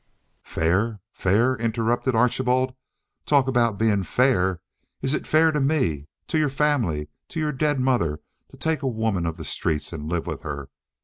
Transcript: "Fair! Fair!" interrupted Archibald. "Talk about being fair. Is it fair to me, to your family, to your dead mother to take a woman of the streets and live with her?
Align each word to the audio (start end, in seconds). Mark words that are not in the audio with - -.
"Fair! 0.41 0.99
Fair!" 1.13 1.55
interrupted 1.57 2.15
Archibald. 2.15 2.73
"Talk 3.27 3.47
about 3.47 3.77
being 3.77 4.01
fair. 4.01 4.59
Is 5.03 5.13
it 5.13 5.27
fair 5.27 5.51
to 5.51 5.59
me, 5.61 6.07
to 6.25 6.39
your 6.39 6.49
family, 6.49 7.09
to 7.27 7.39
your 7.39 7.51
dead 7.51 7.79
mother 7.79 8.19
to 8.49 8.57
take 8.57 8.81
a 8.81 8.87
woman 8.87 9.27
of 9.27 9.37
the 9.37 9.45
streets 9.45 9.93
and 9.93 10.09
live 10.09 10.25
with 10.25 10.41
her? 10.41 10.69